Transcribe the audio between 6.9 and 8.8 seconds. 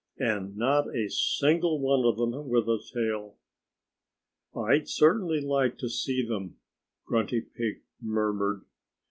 Grunty Pig murmured.